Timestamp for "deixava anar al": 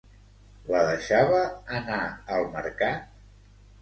0.87-2.49